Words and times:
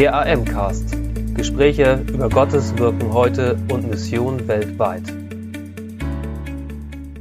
Der 0.00 0.14
AM-Cast. 0.14 0.96
Gespräche 1.34 2.02
über 2.08 2.30
Gottes 2.30 2.74
Wirken 2.78 3.12
heute 3.12 3.58
und 3.70 3.86
Mission 3.86 4.48
weltweit. 4.48 5.02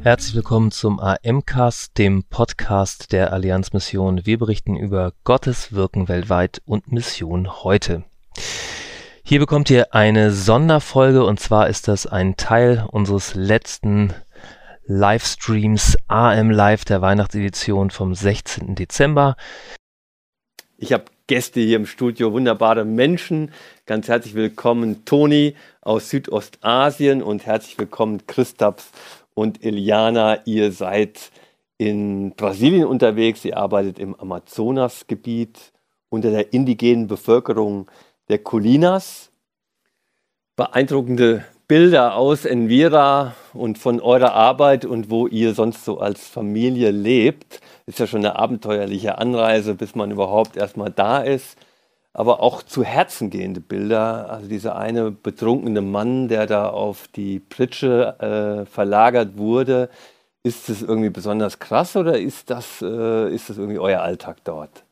Herzlich 0.01 0.33
willkommen 0.33 0.71
zum 0.71 0.97
AM-Cast, 0.97 1.97
dem 1.97 2.23
Podcast 2.23 3.11
der 3.11 3.33
Allianzmission. 3.33 4.25
Wir 4.25 4.39
berichten 4.39 4.77
über 4.77 5.11
Gottes 5.25 5.73
Wirken 5.73 6.07
weltweit 6.07 6.61
und 6.63 6.89
Mission 6.89 7.49
heute. 7.65 8.05
Hier 9.23 9.39
bekommt 9.39 9.69
ihr 9.69 9.93
eine 9.93 10.31
Sonderfolge 10.31 11.25
und 11.25 11.41
zwar 11.41 11.67
ist 11.67 11.89
das 11.89 12.07
ein 12.07 12.37
Teil 12.37 12.85
unseres 12.89 13.35
letzten 13.35 14.13
Livestreams 14.85 15.97
AM 16.07 16.49
Live 16.49 16.85
der 16.85 17.01
Weihnachtsedition 17.01 17.91
vom 17.91 18.15
16. 18.15 18.75
Dezember. 18.75 19.35
Ich 20.81 20.93
habe 20.93 21.05
Gäste 21.27 21.59
hier 21.59 21.75
im 21.75 21.85
Studio, 21.85 22.31
wunderbare 22.31 22.85
Menschen. 22.85 23.51
Ganz 23.85 24.07
herzlich 24.07 24.33
willkommen 24.33 25.03
Toni 25.03 25.55
aus 25.81 26.09
Südostasien 26.09 27.21
und 27.21 27.45
herzlich 27.45 27.77
willkommen 27.77 28.25
Christaps 28.27 28.89
und 29.33 29.61
Eliana. 29.61 30.39
Ihr 30.45 30.71
seid 30.71 31.31
in 31.77 32.33
Brasilien 32.33 32.85
unterwegs, 32.85 33.43
ihr 33.43 33.57
arbeitet 33.57 33.99
im 33.99 34.15
Amazonasgebiet 34.15 35.73
unter 36.07 36.31
der 36.31 36.53
indigenen 36.53 37.07
Bevölkerung 37.07 37.91
der 38.29 38.39
Colinas. 38.39 39.33
Beeindruckende 40.55 41.43
Bilder 41.69 42.15
aus 42.15 42.45
Envira 42.45 43.35
und 43.53 43.77
von 43.77 44.01
eurer 44.01 44.33
Arbeit 44.33 44.85
und 44.85 45.11
wo 45.11 45.27
ihr 45.27 45.53
sonst 45.53 45.85
so 45.85 45.99
als 45.99 46.27
Familie 46.27 46.89
lebt. 46.89 47.61
Ist 47.85 47.99
ja 47.99 48.07
schon 48.07 48.25
eine 48.25 48.37
abenteuerliche 48.37 49.19
Anreise, 49.19 49.75
bis 49.75 49.93
man 49.93 50.09
überhaupt 50.09 50.57
erstmal 50.57 50.89
da 50.89 51.19
ist. 51.19 51.59
Aber 52.11 52.41
auch 52.41 52.63
zu 52.63 52.83
Herzen 52.83 53.29
gehende 53.29 53.61
Bilder. 53.61 54.31
Also 54.31 54.47
dieser 54.47 54.77
eine 54.77 55.11
betrunkene 55.11 55.81
Mann, 55.81 56.27
der 56.27 56.47
da 56.47 56.69
auf 56.69 57.07
die 57.07 57.39
Pritsche 57.39 58.15
äh, 58.19 58.65
verlagert 58.65 59.37
wurde. 59.37 59.89
Ist 60.41 60.69
das 60.69 60.81
irgendwie 60.81 61.11
besonders 61.11 61.59
krass 61.59 61.95
oder 61.95 62.17
ist 62.17 62.49
das, 62.49 62.81
äh, 62.81 63.31
ist 63.31 63.51
das 63.51 63.59
irgendwie 63.59 63.77
euer 63.77 64.01
Alltag 64.01 64.37
dort? 64.43 64.85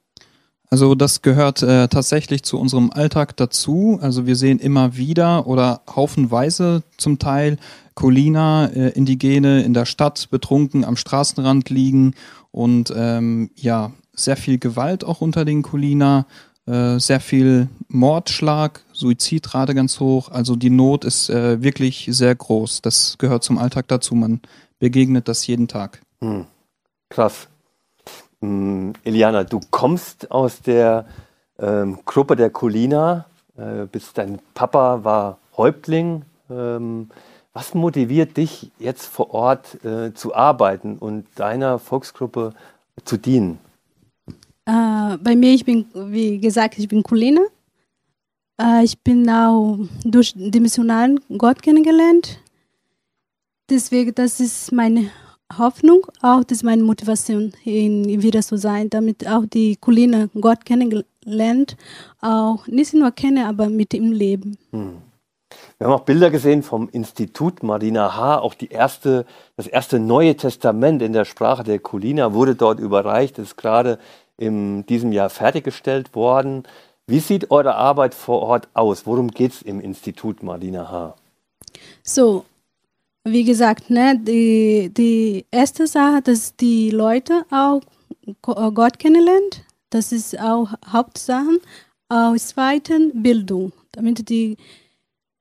Also 0.69 0.95
das 0.95 1.21
gehört 1.21 1.63
äh, 1.63 1.87
tatsächlich 1.87 2.43
zu 2.43 2.59
unserem 2.59 2.91
Alltag 2.91 3.37
dazu. 3.37 3.99
Also 4.01 4.25
wir 4.25 4.35
sehen 4.35 4.59
immer 4.59 4.97
wieder 4.97 5.47
oder 5.47 5.81
haufenweise 5.95 6.83
zum 6.97 7.19
Teil 7.19 7.57
Colina, 7.95 8.67
äh, 8.67 8.89
Indigene 8.89 9.63
in 9.63 9.73
der 9.73 9.85
Stadt 9.85 10.29
betrunken 10.29 10.83
am 10.83 10.97
Straßenrand 10.97 11.69
liegen 11.69 12.15
und 12.51 12.93
ähm, 12.95 13.49
ja, 13.55 13.91
sehr 14.13 14.35
viel 14.35 14.57
Gewalt 14.57 15.03
auch 15.05 15.21
unter 15.21 15.45
den 15.45 15.61
Colina, 15.61 16.25
äh, 16.65 16.99
sehr 16.99 17.21
viel 17.21 17.69
Mordschlag, 17.87 18.83
Suizidrate 18.91 19.73
ganz 19.73 19.99
hoch. 20.01 20.29
Also 20.29 20.55
die 20.57 20.69
Not 20.69 21.05
ist 21.05 21.29
äh, 21.29 21.63
wirklich 21.63 22.09
sehr 22.11 22.35
groß. 22.35 22.81
Das 22.81 23.17
gehört 23.17 23.43
zum 23.43 23.57
Alltag 23.57 23.87
dazu. 23.87 24.15
Man 24.15 24.41
begegnet 24.79 25.27
das 25.29 25.47
jeden 25.47 25.67
Tag. 25.67 26.01
Hm. 26.19 26.45
Krass. 27.09 27.47
Ähm, 28.41 28.93
Eliana, 29.03 29.43
du 29.43 29.59
kommst 29.71 30.31
aus 30.31 30.61
der 30.61 31.05
ähm, 31.59 31.99
Gruppe 32.05 32.35
der 32.35 32.49
Colina, 32.49 33.25
äh, 33.57 33.85
bist 33.91 34.17
dein 34.17 34.39
Papa 34.53 35.03
war 35.03 35.39
Häuptling. 35.57 36.23
Ähm, 36.49 37.09
was 37.53 37.73
motiviert 37.73 38.37
dich 38.37 38.71
jetzt 38.77 39.07
vor 39.07 39.33
Ort 39.33 39.83
äh, 39.83 40.13
zu 40.13 40.35
arbeiten 40.35 40.97
und 40.99 41.25
deiner 41.35 41.79
Volksgruppe 41.79 42.53
zu 43.03 43.17
dienen? 43.17 43.57
Äh, 44.65 45.17
bei 45.17 45.35
mir, 45.35 45.53
ich 45.53 45.65
bin, 45.65 45.85
wie 45.93 46.39
gesagt, 46.39 46.77
ich 46.77 46.87
bin 46.87 47.01
Colina. 47.01 47.41
Äh, 48.61 48.83
ich 48.83 48.99
bin 48.99 49.27
auch 49.29 49.79
durch 50.03 50.33
die 50.35 50.59
Missionaren 50.59 51.19
Gott 51.37 51.61
kennengelernt. 51.63 52.39
Deswegen, 53.69 54.13
das 54.13 54.39
ist 54.39 54.71
meine 54.71 55.09
Hoffnung, 55.57 56.05
auch 56.21 56.43
das 56.43 56.59
ist 56.59 56.63
meine 56.63 56.83
Motivation, 56.83 57.53
in 57.63 58.21
wieder 58.21 58.41
zu 58.41 58.57
sein, 58.57 58.89
damit 58.89 59.27
auch 59.27 59.45
die 59.45 59.75
Kulina 59.77 60.27
Gott 60.39 60.65
kennengelernt, 60.65 61.77
auch 62.21 62.67
nicht 62.67 62.93
nur 62.93 63.11
kennen, 63.11 63.45
aber 63.45 63.69
mit 63.69 63.93
ihm 63.93 64.11
leben. 64.11 64.57
Hm. 64.71 64.97
Wir 65.77 65.87
haben 65.87 65.93
auch 65.93 66.01
Bilder 66.01 66.29
gesehen 66.29 66.63
vom 66.63 66.89
Institut 66.89 67.63
Marina 67.63 68.15
H. 68.15 68.39
Auch 68.39 68.53
die 68.53 68.69
erste, 68.69 69.25
das 69.55 69.67
erste 69.67 69.99
Neue 69.99 70.35
Testament 70.35 71.01
in 71.01 71.13
der 71.13 71.25
Sprache 71.25 71.63
der 71.63 71.79
Kulina 71.79 72.33
wurde 72.33 72.55
dort 72.55 72.79
überreicht, 72.79 73.37
ist 73.39 73.57
gerade 73.57 73.99
in 74.37 74.85
diesem 74.87 75.11
Jahr 75.11 75.29
fertiggestellt 75.29 76.15
worden. 76.15 76.63
Wie 77.07 77.19
sieht 77.19 77.51
eure 77.51 77.75
Arbeit 77.75 78.13
vor 78.13 78.41
Ort 78.41 78.67
aus? 78.73 79.05
Worum 79.05 79.29
geht 79.29 79.53
es 79.53 79.61
im 79.61 79.79
Institut 79.79 80.43
Marina 80.43 80.91
H? 80.91 81.15
So, 82.03 82.43
wie 83.31 83.43
gesagt, 83.43 83.89
ne, 83.89 84.19
die, 84.19 84.91
die 84.93 85.45
erste 85.51 85.87
Sache, 85.87 86.21
dass 86.21 86.55
die 86.55 86.89
Leute 86.91 87.45
auch 87.51 87.81
Gott 88.41 88.99
kennenlernen, 88.99 89.49
das 89.89 90.11
ist 90.11 90.39
auch 90.39 90.73
Hauptsache. 90.85 91.59
Auch 92.09 92.35
zweitens 92.37 93.11
Bildung, 93.13 93.73
damit 93.91 94.29
die 94.29 94.57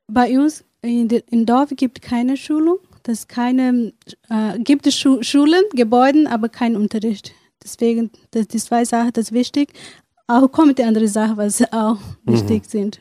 bei 0.08 0.38
uns 0.38 0.64
in, 0.82 1.08
in 1.08 1.46
Dorf 1.46 1.70
gibt 1.76 2.02
keine 2.02 2.36
Schulung, 2.36 2.78
das 3.02 3.28
keine 3.28 3.92
äh, 4.28 4.58
gibt 4.58 4.86
es 4.86 4.96
Schu 4.96 5.22
Schulen, 5.22 5.64
Gebäude, 5.72 6.30
aber 6.30 6.48
kein 6.48 6.76
Unterricht. 6.76 7.32
Deswegen 7.62 8.10
das 8.32 8.48
die 8.48 8.58
zwei 8.58 8.84
Sachen, 8.84 9.12
das 9.12 9.26
ist 9.26 9.32
wichtig. 9.32 9.72
Auch 10.26 10.48
kommt 10.50 10.78
die 10.78 10.84
andere 10.84 11.08
Sache, 11.08 11.36
was 11.36 11.62
auch 11.72 11.98
mhm. 12.24 12.32
wichtig 12.32 12.64
sind. 12.66 13.00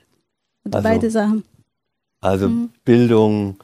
Also, 0.63 0.83
beide 0.83 1.09
Sachen. 1.09 1.43
Also 2.21 2.49
mhm. 2.49 2.69
Bildung, 2.83 3.57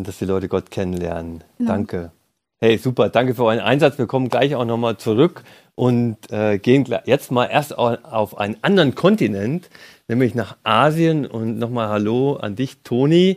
und 0.00 0.08
dass 0.08 0.16
die 0.16 0.24
Leute 0.24 0.48
Gott 0.48 0.70
kennenlernen. 0.70 1.44
Genau. 1.58 1.72
Danke. 1.72 2.10
Hey, 2.58 2.78
super, 2.78 3.10
danke 3.10 3.34
für 3.34 3.44
euren 3.44 3.60
Einsatz. 3.60 3.98
Wir 3.98 4.06
kommen 4.06 4.30
gleich 4.30 4.54
auch 4.54 4.64
nochmal 4.64 4.96
zurück 4.96 5.42
und 5.74 6.16
äh, 6.30 6.56
gehen 6.56 6.86
jetzt 7.04 7.30
mal 7.30 7.44
erst 7.44 7.76
auf 7.76 8.38
einen 8.38 8.56
anderen 8.62 8.94
Kontinent, 8.94 9.68
nämlich 10.08 10.34
nach 10.34 10.56
Asien. 10.62 11.26
Und 11.26 11.58
nochmal 11.58 11.88
Hallo 11.88 12.36
an 12.36 12.56
dich, 12.56 12.78
Toni. 12.82 13.36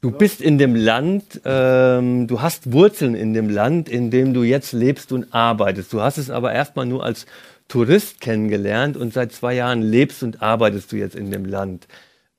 Du 0.00 0.12
bist 0.12 0.40
in 0.40 0.58
dem 0.58 0.76
Land, 0.76 1.40
ähm, 1.44 2.28
du 2.28 2.40
hast 2.40 2.72
Wurzeln 2.72 3.16
in 3.16 3.34
dem 3.34 3.50
Land, 3.50 3.88
in 3.88 4.12
dem 4.12 4.32
du 4.32 4.44
jetzt 4.44 4.72
lebst 4.72 5.10
und 5.10 5.34
arbeitest. 5.34 5.92
Du 5.92 6.02
hast 6.02 6.18
es 6.18 6.30
aber 6.30 6.52
erstmal 6.52 6.86
nur 6.86 7.04
als 7.04 7.26
Tourist 7.66 8.20
kennengelernt 8.20 8.96
und 8.96 9.12
seit 9.12 9.32
zwei 9.32 9.54
Jahren 9.54 9.82
lebst 9.82 10.22
und 10.22 10.40
arbeitest 10.40 10.92
du 10.92 10.96
jetzt 10.96 11.16
in 11.16 11.32
dem 11.32 11.44
Land. 11.46 11.88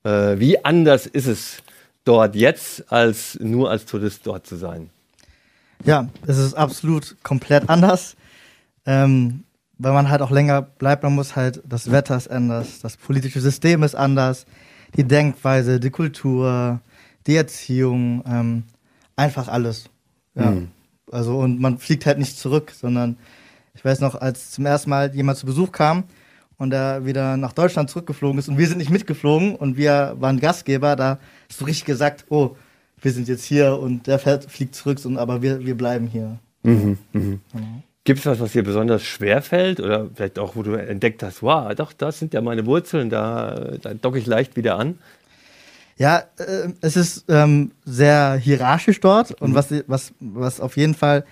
Äh, 0.05 0.39
wie 0.39 0.63
anders 0.63 1.05
ist 1.05 1.27
es 1.27 1.57
dort 2.07 2.35
jetzt, 2.35 2.91
als 2.91 3.37
nur 3.39 3.69
als 3.69 3.85
Tourist 3.85 4.21
dort 4.25 4.47
zu 4.47 4.55
sein? 4.55 4.89
Ja, 5.83 6.09
es 6.25 6.37
ist 6.37 6.53
absolut 6.53 7.15
komplett 7.23 7.69
anders. 7.69 8.15
Ähm, 8.85 9.43
weil 9.79 9.93
man 9.93 10.09
halt 10.09 10.21
auch 10.21 10.31
länger 10.31 10.61
bleibt, 10.61 11.03
man 11.03 11.13
muss 11.13 11.35
halt, 11.35 11.61
das 11.67 11.91
Wetter 11.91 12.17
ist 12.17 12.29
anders, 12.29 12.79
das 12.81 12.97
politische 12.97 13.41
System 13.41 13.83
ist 13.83 13.95
anders, 13.95 14.45
die 14.95 15.03
Denkweise, 15.03 15.79
die 15.79 15.89
Kultur, 15.89 16.81
die 17.27 17.35
Erziehung, 17.35 18.23
ähm, 18.25 18.63
einfach 19.15 19.47
alles. 19.47 19.89
Ja. 20.35 20.51
Mhm. 20.51 20.69
Also, 21.11 21.37
und 21.37 21.59
man 21.59 21.77
fliegt 21.77 22.05
halt 22.05 22.17
nicht 22.17 22.37
zurück, 22.37 22.73
sondern 22.75 23.17
ich 23.75 23.85
weiß 23.85 23.99
noch, 23.99 24.15
als 24.15 24.51
zum 24.51 24.65
ersten 24.65 24.89
Mal 24.89 25.13
jemand 25.13 25.37
zu 25.37 25.45
Besuch 25.45 25.71
kam 25.71 26.03
und 26.57 26.73
er 26.73 27.05
wieder 27.05 27.37
nach 27.37 27.53
Deutschland 27.53 27.89
zurückgeflogen 27.89 28.39
ist 28.39 28.49
und 28.49 28.57
wir 28.57 28.67
sind 28.67 28.77
nicht 28.77 28.89
mitgeflogen 28.89 29.55
und 29.55 29.77
wir 29.77 30.15
waren 30.19 30.39
Gastgeber, 30.39 30.95
da 30.95 31.19
hast 31.49 31.61
du 31.61 31.65
richtig 31.65 31.85
gesagt, 31.85 32.25
oh, 32.29 32.55
wir 33.01 33.11
sind 33.11 33.27
jetzt 33.27 33.45
hier 33.45 33.77
und 33.77 34.07
der 34.07 34.19
fährt, 34.19 34.49
fliegt 34.49 34.75
zurück, 34.75 34.99
aber 35.17 35.41
wir, 35.41 35.63
wir 35.65 35.75
bleiben 35.75 36.07
hier. 36.07 36.39
Mhm, 36.63 36.97
mhm. 37.13 37.41
Genau. 37.53 37.83
Gibt 38.03 38.19
es 38.19 38.25
was, 38.25 38.39
was 38.39 38.53
dir 38.53 38.63
besonders 38.63 39.03
schwer 39.03 39.41
fällt 39.41 39.79
oder 39.79 40.09
vielleicht 40.15 40.39
auch, 40.39 40.55
wo 40.55 40.63
du 40.63 40.73
entdeckt 40.73 41.21
hast, 41.23 41.43
wow, 41.43 41.73
doch, 41.75 41.93
das 41.93 42.19
sind 42.19 42.33
ja 42.33 42.41
meine 42.41 42.65
Wurzeln, 42.65 43.09
da, 43.09 43.73
da 43.81 43.93
docke 43.93 44.17
ich 44.17 44.25
leicht 44.25 44.55
wieder 44.55 44.79
an? 44.79 44.97
Ja, 45.97 46.23
äh, 46.37 46.69
es 46.81 46.95
ist 46.95 47.25
ähm, 47.27 47.71
sehr 47.83 48.35
hierarchisch 48.35 48.99
dort 48.99 49.39
und 49.41 49.51
mhm. 49.51 49.55
was, 49.55 49.73
was, 49.87 50.13
was 50.19 50.61
auf 50.61 50.77
jeden 50.77 50.93
Fall 50.93 51.25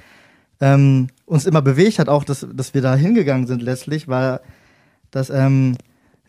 ähm, 0.59 1.07
uns 1.25 1.45
immer 1.45 1.61
bewegt 1.61 1.97
hat, 1.99 2.09
auch 2.09 2.23
dass, 2.23 2.45
dass 2.53 2.73
wir 2.73 2.81
da 2.81 2.95
hingegangen 2.95 3.47
sind 3.47 3.61
letztlich, 3.61 4.07
war 4.07 4.41
dass 5.15 5.29
ähm, 5.29 5.77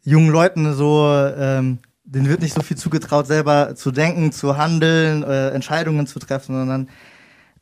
jungen 0.04 0.30
Leuten 0.30 0.72
so, 0.74 1.06
ähm, 1.36 1.78
denen 2.04 2.28
wird 2.28 2.40
nicht 2.40 2.54
so 2.54 2.62
viel 2.62 2.76
zugetraut, 2.76 3.26
selber 3.26 3.74
zu 3.74 3.90
denken, 3.90 4.30
zu 4.30 4.56
handeln, 4.56 5.24
äh, 5.24 5.50
Entscheidungen 5.50 6.06
zu 6.06 6.20
treffen, 6.20 6.54
sondern 6.54 6.88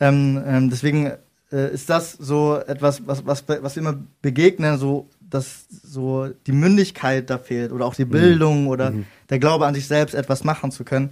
ähm, 0.00 0.43
ähm, 0.47 0.71
deswegen 0.71 1.12
äh, 1.50 1.73
ist 1.73 1.88
das 1.88 2.12
so 2.12 2.59
etwas, 2.59 3.06
was, 3.06 3.25
was, 3.25 3.44
was 3.49 3.75
wir 3.75 3.81
immer 3.81 3.99
begegnen, 4.21 4.76
so 4.76 5.09
dass 5.21 5.67
so 5.69 6.29
die 6.47 6.53
Mündigkeit 6.53 7.31
da 7.31 7.38
fehlt 7.38 7.73
oder 7.73 7.87
auch 7.87 7.94
die 7.94 8.05
mhm. 8.05 8.11
Bildung 8.11 8.62
mhm. 8.62 8.69
oder 8.69 8.91
mhm. 8.91 9.06
der 9.31 9.38
Glaube 9.38 9.67
an 9.67 9.75
sich 9.75 9.87
selbst, 9.87 10.15
etwas 10.15 10.44
machen 10.44 10.73
zu 10.73 10.85
können. 10.85 11.11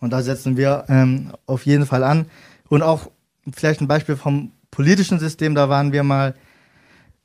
Und 0.00 0.12
da 0.12 0.20
setzen 0.20 0.58
wir 0.58 0.84
ähm, 0.90 1.32
auf 1.46 1.64
jeden 1.64 1.86
Fall 1.86 2.04
an. 2.04 2.26
Und 2.68 2.82
auch 2.82 3.10
vielleicht 3.54 3.80
ein 3.80 3.88
Beispiel 3.88 4.16
vom 4.16 4.52
politischen 4.70 5.18
System, 5.18 5.54
da 5.54 5.70
waren 5.70 5.92
wir 5.92 6.02
mal 6.02 6.34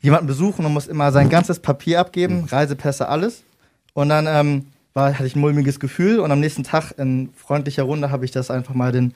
jemanden 0.01 0.27
besuchen 0.27 0.65
und 0.65 0.74
muss 0.74 0.88
immer 0.88 1.12
sein 1.12 1.30
ganzes 1.30 1.59
Papier 1.59 2.00
abgeben, 2.00 2.45
Reisepässe, 2.45 3.07
alles. 3.07 3.44
Und 3.94 4.09
dann 4.09 4.25
ähm, 4.27 4.65
war, 4.94 5.13
hatte 5.13 5.25
ich 5.25 5.36
ein 5.36 5.39
mulmiges 5.42 5.80
Gefühl 5.80 6.19
und 6.19 6.31
am 6.31 6.39
nächsten 6.39 6.63
Tag 6.63 6.94
in 6.98 7.30
freundlicher 7.36 7.83
Runde 7.83 8.12
habe 8.12 8.25
ich 8.25 8.31
das 8.31 8.51
einfach 8.51 8.74
mal 8.74 8.92
den 8.92 9.13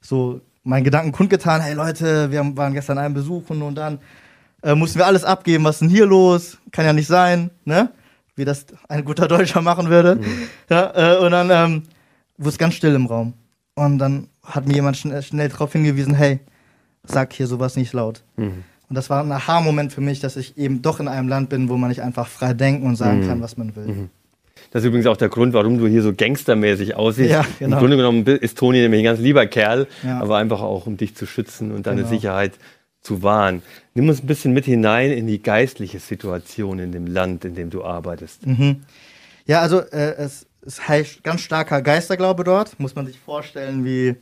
so 0.00 0.40
meinen 0.62 0.84
Gedanken 0.84 1.12
kundgetan. 1.12 1.60
Hey 1.60 1.74
Leute, 1.74 2.30
wir 2.30 2.56
waren 2.56 2.74
gestern 2.74 2.98
einen 2.98 3.14
besuchen 3.14 3.62
und 3.62 3.74
dann 3.74 3.98
äh, 4.62 4.74
mussten 4.74 4.98
wir 4.98 5.06
alles 5.06 5.24
abgeben. 5.24 5.64
Was 5.64 5.76
ist 5.76 5.80
denn 5.80 5.88
hier 5.88 6.06
los? 6.06 6.58
Kann 6.72 6.84
ja 6.84 6.92
nicht 6.92 7.06
sein, 7.06 7.50
ne? 7.64 7.90
Wie 8.36 8.44
das 8.44 8.66
ein 8.88 9.04
guter 9.04 9.26
Deutscher 9.28 9.62
machen 9.62 9.88
würde. 9.88 10.16
Mhm. 10.16 10.48
Ja, 10.68 11.16
äh, 11.16 11.18
und 11.18 11.32
dann 11.32 11.50
ähm, 11.50 11.82
wurde 12.36 12.50
es 12.50 12.58
ganz 12.58 12.74
still 12.74 12.94
im 12.94 13.06
Raum. 13.06 13.32
Und 13.74 13.98
dann 13.98 14.28
hat 14.44 14.66
mir 14.66 14.74
jemand 14.74 14.96
schnell, 14.96 15.22
schnell 15.22 15.48
darauf 15.48 15.72
hingewiesen, 15.72 16.14
hey, 16.14 16.40
sag 17.04 17.32
hier 17.32 17.46
sowas 17.46 17.76
nicht 17.76 17.92
laut. 17.92 18.22
Mhm. 18.36 18.64
Und 18.88 18.96
das 18.96 19.10
war 19.10 19.22
ein 19.22 19.30
Aha-Moment 19.30 19.92
für 19.92 20.00
mich, 20.00 20.20
dass 20.20 20.36
ich 20.36 20.56
eben 20.56 20.80
doch 20.82 21.00
in 21.00 21.08
einem 21.08 21.28
Land 21.28 21.50
bin, 21.50 21.68
wo 21.68 21.76
man 21.76 21.90
nicht 21.90 22.02
einfach 22.02 22.26
frei 22.26 22.54
denken 22.54 22.86
und 22.86 22.96
sagen 22.96 23.20
mhm. 23.20 23.28
kann, 23.28 23.42
was 23.42 23.56
man 23.56 23.76
will. 23.76 23.86
Mhm. 23.86 24.10
Das 24.70 24.82
ist 24.82 24.88
übrigens 24.88 25.06
auch 25.06 25.16
der 25.16 25.28
Grund, 25.28 25.54
warum 25.54 25.78
du 25.78 25.86
hier 25.86 26.02
so 26.02 26.12
gangstermäßig 26.14 26.94
aussiehst. 26.94 27.30
Ja, 27.30 27.44
genau. 27.58 27.76
Im 27.76 27.80
Grunde 27.80 27.96
genommen 27.96 28.26
ist 28.26 28.58
Toni 28.58 28.80
nämlich 28.80 29.00
ein 29.00 29.04
ganz 29.04 29.20
lieber 29.20 29.46
Kerl, 29.46 29.86
ja. 30.02 30.20
aber 30.20 30.36
einfach 30.36 30.60
auch, 30.60 30.86
um 30.86 30.96
dich 30.96 31.14
zu 31.14 31.26
schützen 31.26 31.72
und 31.72 31.86
deine 31.86 32.02
genau. 32.02 32.08
Sicherheit 32.08 32.52
zu 33.00 33.22
wahren. 33.22 33.62
Nimm 33.94 34.08
uns 34.08 34.22
ein 34.22 34.26
bisschen 34.26 34.52
mit 34.52 34.64
hinein 34.64 35.10
in 35.10 35.26
die 35.26 35.42
geistliche 35.42 36.00
Situation 36.00 36.78
in 36.78 36.92
dem 36.92 37.06
Land, 37.06 37.44
in 37.44 37.54
dem 37.54 37.70
du 37.70 37.84
arbeitest. 37.84 38.46
Mhm. 38.46 38.82
Ja, 39.46 39.60
also 39.60 39.80
äh, 39.80 40.14
es, 40.16 40.46
heißt 40.86 41.24
ganz 41.24 41.40
starker 41.40 41.80
Geisterglaube 41.80 42.44
dort. 42.44 42.78
Muss 42.78 42.94
man 42.94 43.06
sich 43.06 43.18
vorstellen, 43.18 43.86
wie, 43.86 44.16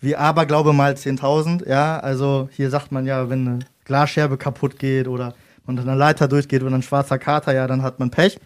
wie 0.00 0.14
Aberglaube 0.14 0.72
mal 0.72 0.92
10.000. 0.92 1.68
Ja, 1.68 1.98
also 1.98 2.48
hier 2.52 2.70
sagt 2.70 2.92
man 2.92 3.06
ja, 3.06 3.28
wenn 3.28 3.48
eine 3.48 3.58
Glasscherbe 3.84 4.36
kaputt 4.36 4.78
geht 4.78 5.08
oder 5.08 5.34
man 5.66 5.78
eine 5.78 5.94
Leiter 5.94 6.28
durchgeht 6.28 6.62
und 6.62 6.74
ein 6.74 6.82
schwarzer 6.82 7.18
Kater, 7.18 7.54
ja, 7.54 7.66
dann 7.66 7.82
hat 7.82 7.98
man 7.98 8.10
Pech. 8.10 8.38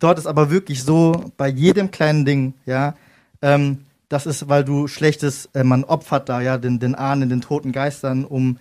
Dort 0.00 0.18
ist 0.18 0.26
aber 0.26 0.50
wirklich 0.50 0.82
so, 0.82 1.32
bei 1.36 1.48
jedem 1.48 1.90
kleinen 1.90 2.24
Ding, 2.24 2.54
ja, 2.66 2.94
ähm, 3.42 3.84
das 4.08 4.26
ist, 4.26 4.48
weil 4.48 4.64
du 4.64 4.86
schlechtes, 4.88 5.46
äh, 5.54 5.64
man 5.64 5.84
opfert 5.84 6.28
da 6.28 6.40
ja 6.40 6.58
den, 6.58 6.78
den 6.78 6.94
Ahnen, 6.94 7.28
den 7.28 7.40
toten 7.40 7.72
Geistern, 7.72 8.24
um, 8.24 8.58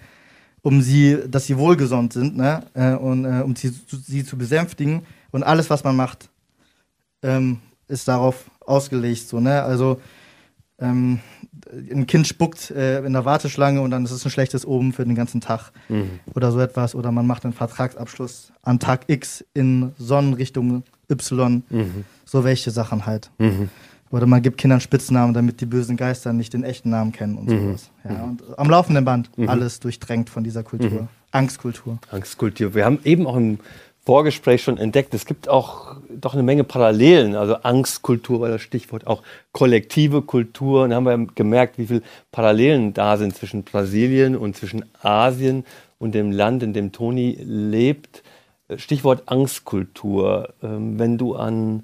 um 0.61 0.81
sie, 0.81 1.17
dass 1.27 1.45
sie 1.45 1.57
wohlgesont 1.57 2.13
sind, 2.13 2.35
ne, 2.37 2.63
äh, 2.73 2.93
und 2.93 3.25
äh, 3.25 3.41
um 3.41 3.55
sie, 3.55 3.73
sie 3.87 4.25
zu 4.25 4.37
besänftigen. 4.37 5.05
Und 5.31 5.43
alles, 5.43 5.69
was 5.69 5.83
man 5.83 5.95
macht, 5.95 6.29
ähm, 7.23 7.59
ist 7.87 8.07
darauf 8.07 8.49
ausgelegt, 8.59 9.27
so, 9.27 9.39
ne, 9.39 9.63
also, 9.63 10.01
ähm, 10.79 11.19
ein 11.91 12.07
Kind 12.07 12.27
spuckt 12.27 12.71
äh, 12.71 13.03
in 13.05 13.13
der 13.13 13.25
Warteschlange 13.25 13.81
und 13.81 13.91
dann 13.91 14.05
ist 14.05 14.11
es 14.11 14.25
ein 14.25 14.31
schlechtes 14.31 14.65
Oben 14.65 14.93
für 14.93 15.05
den 15.05 15.15
ganzen 15.15 15.41
Tag 15.41 15.71
mhm. 15.89 16.19
oder 16.33 16.51
so 16.51 16.59
etwas. 16.59 16.95
Oder 16.95 17.11
man 17.11 17.27
macht 17.27 17.43
einen 17.43 17.53
Vertragsabschluss 17.53 18.51
an 18.61 18.79
Tag 18.79 19.05
X 19.07 19.45
in 19.53 19.93
Sonnenrichtung 19.97 20.83
Y. 21.09 21.63
Mhm. 21.69 22.05
So 22.25 22.43
welche 22.43 22.71
Sachen 22.71 23.05
halt. 23.05 23.31
Mhm. 23.37 23.69
Oder 24.09 24.25
man 24.25 24.41
gibt 24.41 24.57
Kindern 24.57 24.79
Spitznamen, 24.79 25.33
damit 25.33 25.59
die 25.59 25.65
bösen 25.65 25.97
Geister 25.97 26.31
nicht 26.31 26.53
den 26.53 26.63
echten 26.63 26.89
Namen 26.89 27.11
kennen 27.11 27.37
und 27.37 27.49
mhm. 27.49 27.67
sowas. 27.67 27.91
Ja, 28.07 28.23
und 28.23 28.41
am 28.57 28.69
laufenden 28.69 29.03
Band 29.03 29.37
mhm. 29.37 29.49
alles 29.49 29.79
durchdrängt 29.79 30.29
von 30.29 30.43
dieser 30.43 30.63
Kultur. 30.63 31.03
Mhm. 31.03 31.07
Angstkultur. 31.31 31.99
Angstkultur. 32.09 32.73
Wir 32.73 32.85
haben 32.85 32.99
eben 33.03 33.27
auch 33.27 33.35
im 33.35 33.59
Vorgespräch 34.07 34.63
schon 34.63 34.77
entdeckt, 34.77 35.13
es 35.13 35.25
gibt 35.25 35.49
auch 35.49 35.97
doch 36.09 36.33
eine 36.33 36.41
Menge 36.41 36.63
Parallelen. 36.63 37.35
Also 37.35 37.55
Angstkultur 37.55 38.39
war 38.39 38.47
das 38.47 38.61
Stichwort, 38.61 39.05
auch 39.05 39.21
kollektive 39.51 40.21
Kultur. 40.21 40.83
Und 40.83 40.91
da 40.91 40.95
haben 40.95 41.03
wir 41.03 41.27
gemerkt, 41.35 41.77
wie 41.77 41.87
viele 41.87 42.01
Parallelen 42.31 42.93
da 42.93 43.17
sind 43.17 43.35
zwischen 43.35 43.63
Brasilien 43.63 44.37
und 44.37 44.55
zwischen 44.55 44.85
Asien 45.01 45.65
und 45.99 46.15
dem 46.15 46.31
Land, 46.31 46.63
in 46.63 46.71
dem 46.71 46.93
Toni 46.93 47.37
lebt. 47.41 48.23
Stichwort 48.77 49.23
Angstkultur. 49.25 50.53
Ähm, 50.63 50.97
wenn 50.97 51.17
du 51.17 51.35
an 51.35 51.83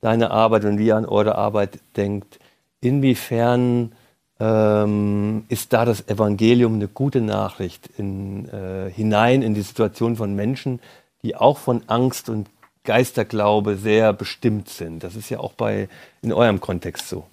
deine 0.00 0.30
Arbeit 0.30 0.64
und 0.66 0.78
wir 0.78 0.94
an 0.94 1.06
eure 1.06 1.34
Arbeit 1.34 1.80
denkt, 1.96 2.38
inwiefern 2.82 3.90
ähm, 4.38 5.44
ist 5.48 5.72
da 5.72 5.84
das 5.84 6.06
Evangelium 6.06 6.74
eine 6.74 6.86
gute 6.86 7.20
Nachricht 7.20 7.90
in, 7.98 8.48
äh, 8.48 8.92
hinein 8.92 9.42
in 9.42 9.54
die 9.54 9.62
Situation 9.62 10.14
von 10.14 10.36
Menschen, 10.36 10.78
die 11.24 11.34
auch 11.34 11.58
von 11.58 11.82
Angst 11.88 12.28
und 12.28 12.48
Geisterglaube 12.84 13.76
sehr 13.76 14.12
bestimmt 14.12 14.68
sind. 14.68 15.02
Das 15.02 15.16
ist 15.16 15.30
ja 15.30 15.40
auch 15.40 15.54
bei 15.54 15.88
in 16.22 16.32
eurem 16.32 16.60
Kontext 16.60 17.08
so. 17.08 17.24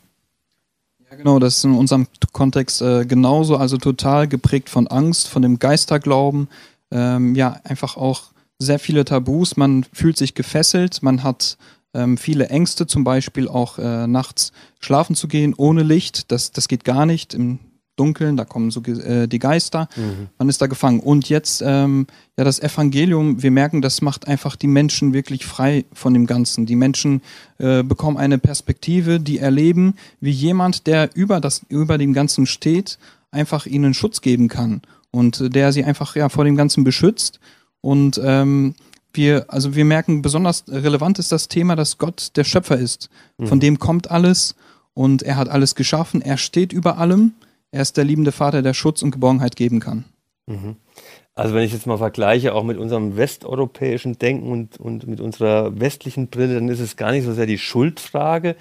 Ja, 1.09 1.17
genau, 1.17 1.39
das 1.39 1.57
ist 1.57 1.65
in 1.65 1.75
unserem 1.75 2.07
Kontext 2.31 2.81
äh, 2.81 3.05
genauso, 3.05 3.57
also 3.57 3.77
total 3.77 4.29
geprägt 4.29 4.69
von 4.69 4.87
Angst, 4.87 5.27
von 5.27 5.41
dem 5.41 5.59
Geisterglauben, 5.59 6.47
ähm, 6.89 7.35
ja, 7.35 7.59
einfach 7.65 7.97
auch 7.97 8.31
sehr 8.59 8.79
viele 8.79 9.03
Tabus, 9.03 9.57
man 9.57 9.83
fühlt 9.91 10.17
sich 10.17 10.35
gefesselt, 10.35 11.03
man 11.03 11.23
hat 11.23 11.57
ähm, 11.93 12.17
viele 12.17 12.47
Ängste, 12.47 12.87
zum 12.87 13.03
Beispiel 13.03 13.49
auch 13.49 13.77
äh, 13.77 14.07
nachts 14.07 14.53
schlafen 14.79 15.15
zu 15.15 15.27
gehen 15.27 15.53
ohne 15.57 15.83
Licht, 15.83 16.31
das, 16.31 16.51
das 16.51 16.69
geht 16.69 16.85
gar 16.85 17.05
nicht. 17.05 17.33
Im 17.33 17.59
Dunkeln, 17.95 18.37
da 18.37 18.45
kommen 18.45 18.71
so 18.71 18.81
äh, 18.83 19.27
die 19.27 19.39
Geister, 19.39 19.87
mhm. 19.95 20.29
man 20.37 20.49
ist 20.49 20.61
da 20.61 20.67
gefangen. 20.67 20.99
Und 20.99 21.29
jetzt, 21.29 21.61
ähm, 21.65 22.07
ja, 22.37 22.43
das 22.43 22.59
Evangelium, 22.59 23.43
wir 23.43 23.51
merken, 23.51 23.81
das 23.81 24.01
macht 24.01 24.27
einfach 24.27 24.55
die 24.55 24.67
Menschen 24.67 25.13
wirklich 25.13 25.45
frei 25.45 25.85
von 25.93 26.13
dem 26.13 26.25
Ganzen. 26.25 26.65
Die 26.65 26.75
Menschen 26.75 27.21
äh, 27.57 27.83
bekommen 27.83 28.17
eine 28.17 28.37
Perspektive, 28.37 29.19
die 29.19 29.39
erleben, 29.39 29.95
wie 30.19 30.31
jemand, 30.31 30.87
der 30.87 31.09
über, 31.15 31.39
das, 31.39 31.61
über 31.69 31.97
dem 31.97 32.13
Ganzen 32.13 32.45
steht, 32.45 32.97
einfach 33.29 33.65
ihnen 33.65 33.93
Schutz 33.93 34.21
geben 34.21 34.47
kann 34.47 34.81
und 35.11 35.41
äh, 35.41 35.49
der 35.49 35.71
sie 35.71 35.83
einfach 35.83 36.15
ja, 36.15 36.29
vor 36.29 36.45
dem 36.45 36.55
Ganzen 36.55 36.83
beschützt. 36.83 37.39
Und 37.81 38.19
ähm, 38.23 38.75
wir, 39.13 39.45
also 39.49 39.75
wir 39.75 39.85
merken, 39.85 40.21
besonders 40.21 40.63
relevant 40.67 41.19
ist 41.19 41.31
das 41.31 41.47
Thema, 41.47 41.75
dass 41.75 41.97
Gott 41.97 42.31
der 42.35 42.43
Schöpfer 42.43 42.77
ist. 42.77 43.09
Mhm. 43.37 43.47
Von 43.47 43.59
dem 43.59 43.79
kommt 43.79 44.09
alles 44.09 44.55
und 44.93 45.23
er 45.23 45.35
hat 45.35 45.49
alles 45.49 45.75
geschaffen, 45.75 46.21
er 46.21 46.37
steht 46.37 46.73
über 46.73 46.97
allem 46.97 47.33
er 47.71 47.81
ist 47.81 47.97
der 47.97 48.03
liebende 48.03 48.31
Vater, 48.31 48.61
der 48.61 48.73
Schutz 48.73 49.01
und 49.01 49.11
Geborgenheit 49.11 49.55
geben 49.55 49.79
kann. 49.79 50.05
Mhm. 50.47 50.75
Also 51.33 51.55
wenn 51.55 51.63
ich 51.63 51.71
jetzt 51.71 51.87
mal 51.87 51.97
vergleiche, 51.97 52.53
auch 52.53 52.63
mit 52.63 52.77
unserem 52.77 53.15
westeuropäischen 53.15 54.19
Denken 54.19 54.51
und, 54.51 54.77
und 54.77 55.07
mit 55.07 55.21
unserer 55.21 55.79
westlichen 55.79 56.27
Brille, 56.27 56.55
dann 56.55 56.67
ist 56.67 56.81
es 56.81 56.97
gar 56.97 57.11
nicht 57.11 57.23
so 57.23 57.33
sehr 57.33 57.45
die 57.45 57.57
Schuldfrage, 57.57 58.55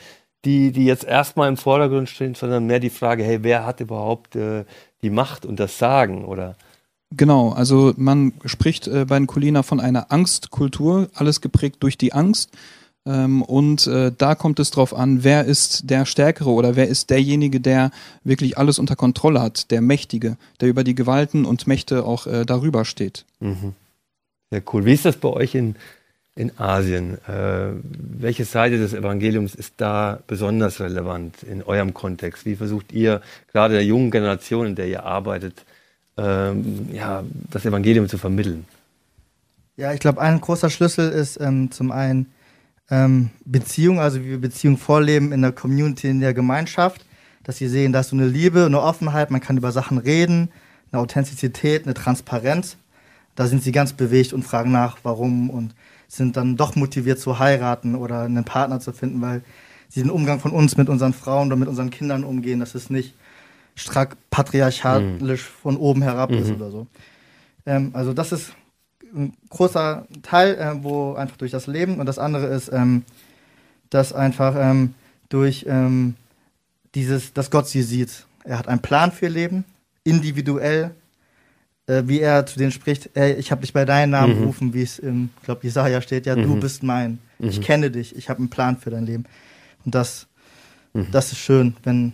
die, 0.45 0.71
die 0.73 0.85
jetzt 0.85 1.05
erstmal 1.05 1.49
im 1.49 1.57
Vordergrund 1.57 2.09
steht, 2.09 2.37
sondern 2.37 2.67
mehr 2.67 2.81
die 2.81 2.91
Frage, 2.91 3.25
hey, 3.25 3.43
wer 3.43 3.67
hat 3.67 3.81
überhaupt 3.81 4.37
äh, 4.37 4.65
die 5.03 5.11
Macht 5.11 5.45
und 5.45 5.59
das 5.59 5.79
Sagen, 5.79 6.25
oder? 6.25 6.57
Genau, 7.11 7.51
also 7.51 7.93
man 7.97 8.33
spricht 8.45 8.87
äh, 8.87 9.05
bei 9.05 9.19
den 9.19 9.27
Kulina 9.27 9.65
von 9.65 9.81
einer 9.81 10.12
Angstkultur, 10.12 11.09
alles 11.15 11.41
geprägt 11.41 11.79
durch 11.81 11.99
die 11.99 12.12
Angst. 12.12 12.51
Ähm, 13.06 13.43
und 13.43 13.87
äh, 13.87 14.12
da 14.16 14.35
kommt 14.35 14.61
es 14.61 14.71
drauf 14.71 14.95
an, 14.95 15.25
wer 15.25 15.45
ist 15.45 15.88
der 15.88 16.04
Stärkere 16.04 16.50
oder 16.50 16.76
wer 16.76 16.88
ist 16.88 17.11
derjenige, 17.11 17.61
der 17.61 17.90
wirklich 18.25 18.59
alles 18.59 18.78
unter 18.78 18.97
Kontrolle 18.97 19.40
hat, 19.40 19.71
der 19.71 19.80
Mächtige, 19.80 20.37
der 20.61 20.69
über 20.69 20.85
die 20.85 20.95
Gewalten 20.95 21.47
und 21.47 21.66
Mächte 21.66 22.04
auch 22.04 22.26
äh, 22.26 22.45
darüber 22.45 22.85
steht. 22.85 23.25
Mhm. 23.40 23.75
Sehr 24.50 24.62
cool. 24.73 24.85
Wie 24.85 24.92
ist 24.92 25.07
das 25.07 25.16
bei 25.16 25.30
euch 25.30 25.54
in, 25.54 25.76
in 26.35 26.59
Asien? 26.59 27.16
Äh, 27.26 27.71
welche 27.83 28.45
Seite 28.45 28.76
des 28.76 28.92
Evangeliums 28.92 29.54
ist 29.54 29.75
da 29.78 30.19
besonders 30.26 30.80
relevant 30.80 31.42
in 31.42 31.62
eurem 31.62 31.95
Kontext? 31.95 32.45
Wie 32.45 32.57
versucht 32.57 32.92
ihr 32.92 33.23
gerade 33.52 33.75
der 33.75 33.85
jungen 33.85 34.11
Generation, 34.11 34.66
in 34.66 34.75
der 34.75 34.88
ihr 34.88 35.04
arbeitet, 35.04 35.64
ähm, 36.19 36.90
ja, 36.92 37.25
das 37.50 37.64
Evangelium 37.64 38.09
zu 38.09 38.19
vermitteln? 38.19 38.66
Ja, 39.76 39.95
ich 39.95 40.00
glaube, 40.00 40.21
ein 40.21 40.38
großer 40.38 40.69
Schlüssel 40.69 41.11
ist 41.11 41.40
ähm, 41.40 41.71
zum 41.71 41.92
einen 41.92 42.26
ähm, 42.90 43.30
Beziehung, 43.44 44.00
also 44.00 44.20
wie 44.20 44.30
wir 44.30 44.40
Beziehung 44.40 44.76
vorleben 44.76 45.32
in 45.32 45.42
der 45.42 45.52
Community, 45.52 46.09
in 46.09 46.20
der 46.20 46.35
Gemeinschaft, 46.35 47.04
dass 47.44 47.59
sie 47.59 47.68
sehen, 47.68 47.92
da 47.92 48.00
ist 48.00 48.11
so 48.11 48.16
eine 48.16 48.26
Liebe, 48.26 48.66
eine 48.66 48.80
Offenheit, 48.80 49.30
man 49.30 49.40
kann 49.40 49.56
über 49.56 49.73
Sachen 49.73 49.99
reden, 49.99 50.50
eine 50.92 51.00
Authentizität, 51.00 51.85
eine 51.85 51.94
Transparenz. 51.94 52.76
Da 53.37 53.47
sind 53.47 53.62
sie 53.62 53.73
ganz 53.73 53.92
bewegt 53.92 54.32
und 54.32 54.42
fragen 54.42 54.73
nach, 54.73 54.99
warum 55.02 55.50
und 55.50 55.75
sind 56.09 56.37
dann 56.37 56.56
doch 56.56 56.75
motiviert 56.75 57.20
zu 57.20 57.38
heiraten 57.38 57.94
oder 57.94 58.23
einen 58.23 58.44
Partner 58.44 58.80
zu 58.80 58.92
finden, 58.92 59.23
weil 59.23 59.42
sie 59.88 60.02
den 60.02 60.11
Umgang 60.11 60.40
von 60.40 60.50
uns 60.50 60.76
mit 60.76 60.88
unseren 60.88 61.12
Frauen 61.12 61.47
oder 61.47 61.56
mit 61.56 61.68
unseren 61.68 61.90
Kindern 61.90 62.25
umgehen, 62.25 62.61
dass 62.61 62.75
es 62.75 62.90
nicht 62.90 63.14
strack 63.76 64.16
patriarchalisch 64.30 65.42
mhm. 65.42 65.62
von 65.62 65.76
oben 65.76 66.02
herab 66.02 66.30
mhm. 66.30 66.38
ist 66.38 66.50
oder 66.50 66.70
so. 66.70 66.87
Ähm, 67.64 67.90
also 67.92 68.12
das 68.12 68.32
ist 68.32 68.52
ein 69.14 69.35
großer 69.49 70.07
Teil, 70.23 70.55
äh, 70.55 70.83
wo 70.83 71.14
einfach 71.14 71.37
durch 71.37 71.50
das 71.50 71.67
Leben 71.67 72.00
und 72.00 72.07
das 72.07 72.19
andere 72.19 72.47
ist, 72.47 72.71
ähm, 72.73 73.05
dass 73.90 74.12
einfach 74.12 74.55
ähm, 74.57 74.95
durch 75.29 75.64
ähm, 75.69 76.14
dieses, 76.95 77.33
dass 77.33 77.50
Gott 77.50 77.69
sie 77.69 77.83
sieht. 77.83 78.26
Er 78.45 78.59
hat 78.59 78.69
einen 78.69 78.81
Plan 78.81 79.12
für 79.12 79.26
ihr 79.26 79.33
Leben, 79.33 79.64
individuell, 80.05 80.93
äh, 81.87 82.02
wie 82.07 82.21
er 82.21 82.47
zu 82.47 82.59
denen 82.59 82.73
spricht, 82.73 83.11
ey, 83.14 83.35
ich 83.35 83.50
habe 83.50 83.61
dich 83.61 83.73
bei 83.73 83.85
deinem 83.85 84.11
Namen 84.11 84.35
mhm. 84.35 84.40
gerufen, 84.40 84.75
wie 84.75 84.83
es 84.83 84.99
im, 84.99 85.31
ich 85.38 85.45
glaube, 85.45 85.64
Jesaja 85.64 86.00
steht, 86.00 86.26
ja, 86.26 86.37
mhm. 86.37 86.43
du 86.43 86.61
bist 86.61 86.83
mein, 86.83 87.19
mhm. 87.38 87.49
ich 87.49 87.61
kenne 87.61 87.90
dich, 87.90 88.17
ich 88.17 88.29
habe 88.29 88.38
einen 88.38 88.50
Plan 88.50 88.76
für 88.76 88.90
dein 88.90 89.07
Leben. 89.07 89.25
Und 89.85 89.95
das, 89.95 90.26
mhm. 90.93 91.09
das 91.11 91.33
ist 91.33 91.38
schön, 91.38 91.76
wenn, 91.83 92.12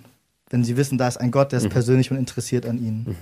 wenn 0.51 0.65
sie 0.65 0.77
wissen, 0.77 0.99
da 0.99 1.09
ist 1.09 1.19
ein 1.19 1.31
Gott, 1.31 1.53
der 1.53 1.59
ist 1.59 1.65
mhm. 1.65 1.71
persönlich 1.71 2.11
und 2.11 2.17
interessiert 2.17 2.67
an 2.67 2.79
ihnen. 2.79 3.17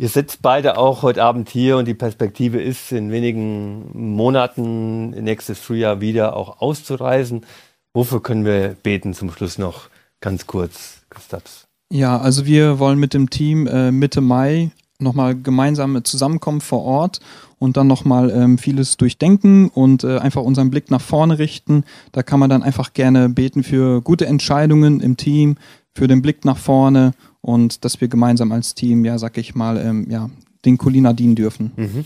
Ihr 0.00 0.08
sitzt 0.08 0.40
beide 0.40 0.78
auch 0.78 1.02
heute 1.02 1.22
Abend 1.22 1.50
hier 1.50 1.76
und 1.76 1.86
die 1.86 1.92
Perspektive 1.92 2.58
ist, 2.58 2.90
in 2.90 3.12
wenigen 3.12 3.90
Monaten 3.92 5.10
nächstes 5.10 5.58
Frühjahr 5.58 6.00
wieder 6.00 6.34
auch 6.36 6.62
auszureisen. 6.62 7.44
Wofür 7.92 8.22
können 8.22 8.46
wir 8.46 8.76
beten 8.82 9.12
zum 9.12 9.30
Schluss 9.30 9.58
noch 9.58 9.90
ganz 10.22 10.46
kurz, 10.46 11.02
Christaps? 11.10 11.66
Ja, 11.92 12.18
also 12.18 12.46
wir 12.46 12.78
wollen 12.78 12.98
mit 12.98 13.12
dem 13.12 13.28
Team 13.28 13.66
äh, 13.66 13.92
Mitte 13.92 14.22
Mai 14.22 14.70
nochmal 15.00 15.34
gemeinsam 15.34 16.02
zusammenkommen 16.02 16.62
vor 16.62 16.82
Ort 16.82 17.20
und 17.58 17.76
dann 17.76 17.86
nochmal 17.86 18.30
ähm, 18.30 18.56
vieles 18.56 18.96
durchdenken 18.96 19.68
und 19.68 20.02
äh, 20.02 20.16
einfach 20.16 20.40
unseren 20.40 20.70
Blick 20.70 20.90
nach 20.90 21.02
vorne 21.02 21.38
richten. 21.38 21.84
Da 22.12 22.22
kann 22.22 22.40
man 22.40 22.48
dann 22.48 22.62
einfach 22.62 22.94
gerne 22.94 23.28
beten 23.28 23.62
für 23.62 24.00
gute 24.00 24.26
Entscheidungen 24.26 25.00
im 25.00 25.18
Team, 25.18 25.56
für 25.94 26.08
den 26.08 26.22
Blick 26.22 26.46
nach 26.46 26.56
vorne 26.56 27.12
und 27.40 27.84
dass 27.84 28.00
wir 28.00 28.08
gemeinsam 28.08 28.52
als 28.52 28.74
Team, 28.74 29.04
ja, 29.04 29.18
sag 29.18 29.38
ich 29.38 29.54
mal, 29.54 29.78
ähm, 29.78 30.06
ja, 30.10 30.30
den 30.64 30.78
Colina 30.78 31.12
dienen 31.12 31.34
dürfen. 31.34 31.72
Mhm. 31.76 32.04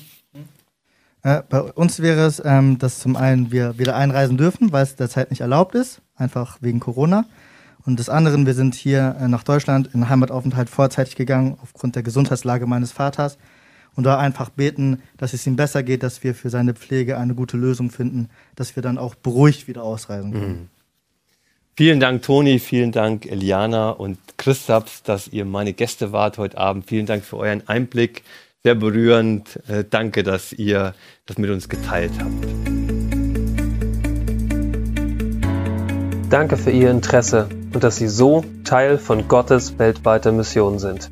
Äh, 1.23 1.43
bei 1.49 1.63
uns 1.63 2.01
wäre 2.01 2.27
es, 2.27 2.41
ähm, 2.45 2.79
dass 2.79 2.99
zum 2.99 3.17
einen 3.17 3.51
wir 3.51 3.79
wieder 3.79 3.97
einreisen 3.97 4.37
dürfen, 4.37 4.73
weil 4.73 4.83
es 4.83 4.95
derzeit 4.95 5.31
nicht 5.31 5.41
erlaubt 5.41 5.75
ist, 5.75 6.03
einfach 6.15 6.59
wegen 6.61 6.81
Corona. 6.81 7.25
Und 7.87 7.99
des 7.99 8.09
anderen, 8.09 8.47
wir 8.47 8.55
sind 8.55 8.75
hier 8.75 9.17
äh, 9.19 9.29
nach 9.29 9.43
Deutschland 9.43 9.91
in 9.95 10.09
Heimataufenthalt 10.09 10.69
vorzeitig 10.71 11.17
gegangen, 11.17 11.57
aufgrund 11.63 11.97
der 11.97 12.03
Gesundheitslage 12.03 12.67
meines 12.67 12.93
Vaters. 12.93 13.39
Und 13.97 14.05
da 14.05 14.19
einfach 14.19 14.51
beten, 14.51 15.03
dass 15.17 15.33
es 15.33 15.47
ihm 15.47 15.57
besser 15.57 15.83
geht, 15.83 16.03
dass 16.03 16.25
wir 16.25 16.35
für 16.35 16.51
seine 16.51 16.75
Pflege 16.75 17.17
eine 17.17 17.35
gute 17.35 17.57
Lösung 17.57 17.91
finden, 17.91 18.29
dass 18.55 18.77
wir 18.77 18.83
dann 18.83 18.99
auch 18.99 19.15
beruhigt 19.15 19.69
wieder 19.69 19.83
ausreisen 19.83 20.33
können. 20.33 20.53
Mhm. 20.53 20.69
Vielen 21.77 21.99
Dank, 21.99 22.23
Toni, 22.23 22.61
vielen 22.61 22.93
Dank, 22.93 23.27
Eliana 23.27 23.91
und 23.91 24.17
Christaps, 24.37 25.03
dass 25.03 25.27
ihr 25.27 25.45
meine 25.45 25.73
Gäste 25.73 26.13
wart 26.13 26.39
heute 26.39 26.57
Abend. 26.57 26.87
Vielen 26.87 27.07
Dank 27.07 27.25
für 27.25 27.37
euren 27.37 27.69
Einblick. 27.69 28.23
Sehr 28.63 28.77
berührend. 28.77 29.59
Äh, 29.69 29.83
danke, 29.89 30.23
dass 30.23 30.53
ihr 30.53 30.95
das 31.27 31.37
mit 31.37 31.51
uns 31.51 31.69
geteilt 31.69 32.13
habt. 32.21 32.47
Danke 36.31 36.57
für 36.57 36.71
Ihr 36.71 36.93
Interesse 36.93 37.49
und 37.73 37.83
dass 37.83 37.97
Sie 37.97 38.09
so 38.09 38.45
Teil 38.63 38.97
von 38.97 39.27
Gottes 39.27 39.77
weltweiter 39.79 40.31
Mission 40.31 40.79
sind. 40.79 41.11